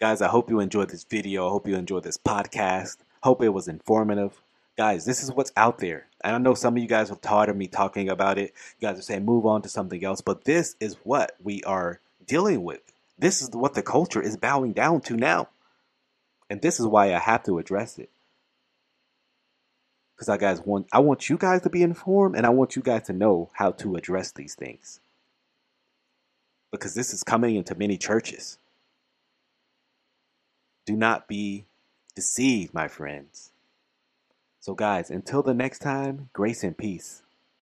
guys, 0.00 0.20
I 0.20 0.26
hope 0.26 0.50
you 0.50 0.58
enjoyed 0.58 0.90
this 0.90 1.04
video. 1.04 1.46
I 1.46 1.50
hope 1.50 1.68
you 1.68 1.76
enjoyed 1.76 2.02
this 2.02 2.18
podcast. 2.18 2.96
Hope 3.22 3.40
it 3.40 3.50
was 3.50 3.68
informative. 3.68 4.40
Guys, 4.76 5.04
this 5.04 5.22
is 5.22 5.30
what's 5.30 5.52
out 5.56 5.78
there. 5.78 6.07
And 6.22 6.34
I 6.34 6.38
know 6.38 6.54
some 6.54 6.76
of 6.76 6.82
you 6.82 6.88
guys 6.88 7.10
are 7.10 7.16
tired 7.16 7.48
of 7.48 7.56
me 7.56 7.68
talking 7.68 8.08
about 8.08 8.38
it. 8.38 8.52
You 8.78 8.88
guys 8.88 8.98
are 8.98 9.02
saying 9.02 9.24
move 9.24 9.46
on 9.46 9.62
to 9.62 9.68
something 9.68 10.04
else, 10.04 10.20
but 10.20 10.44
this 10.44 10.74
is 10.80 10.96
what 11.04 11.36
we 11.42 11.62
are 11.62 12.00
dealing 12.26 12.64
with. 12.64 12.80
This 13.18 13.42
is 13.42 13.50
what 13.50 13.74
the 13.74 13.82
culture 13.82 14.22
is 14.22 14.36
bowing 14.36 14.72
down 14.72 15.00
to 15.02 15.16
now. 15.16 15.48
And 16.50 16.60
this 16.60 16.80
is 16.80 16.86
why 16.86 17.14
I 17.14 17.18
have 17.18 17.44
to 17.44 17.58
address 17.58 17.98
it. 17.98 18.10
Because 20.14 20.28
I 20.28 20.36
guys 20.36 20.60
want 20.60 20.88
I 20.92 20.98
want 20.98 21.28
you 21.28 21.38
guys 21.38 21.62
to 21.62 21.70
be 21.70 21.82
informed 21.82 22.34
and 22.34 22.44
I 22.44 22.50
want 22.50 22.74
you 22.74 22.82
guys 22.82 23.04
to 23.04 23.12
know 23.12 23.50
how 23.52 23.70
to 23.72 23.94
address 23.94 24.32
these 24.32 24.56
things 24.56 25.00
because 26.70 26.94
this 26.94 27.12
is 27.12 27.22
coming 27.22 27.56
into 27.56 27.74
many 27.74 27.96
churches. 27.96 28.58
Do 30.86 30.96
not 30.96 31.28
be 31.28 31.66
deceived, 32.14 32.74
my 32.74 32.88
friends. 32.88 33.52
So, 34.60 34.74
guys, 34.74 35.10
until 35.10 35.42
the 35.42 35.54
next 35.54 35.78
time, 35.78 36.30
grace 36.32 36.64
and 36.64 36.76
peace. 36.76 37.22